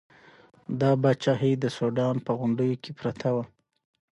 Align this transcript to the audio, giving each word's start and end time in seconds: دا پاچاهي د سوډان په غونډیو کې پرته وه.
دا 0.79 0.91
پاچاهي 1.01 1.51
د 1.59 1.65
سوډان 1.77 2.15
په 2.25 2.31
غونډیو 2.39 2.79
کې 2.83 2.91
پرته 2.99 3.27
وه. 3.35 3.43